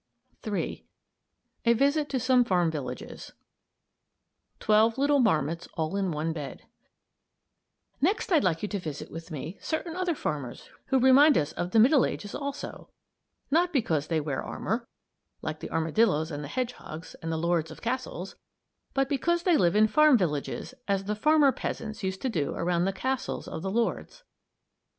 [0.47, 0.83] III.
[1.63, 3.33] A VISIT TO SOME FARM VILLAGES
[4.59, 6.63] TWELVE LITTLE MARMOTS ALL IN ONE BED
[8.01, 11.69] Next I'd like you to visit with me certain other farmers who remind us of
[11.69, 12.89] the Middle Ages also;
[13.51, 14.87] not because they wear armor,
[15.43, 18.35] like the armadillos and the hedgehogs and the lords of castles,
[18.95, 22.85] but because they live in farm villages as the farmer peasants used to do around
[22.85, 24.23] the castles of the lords.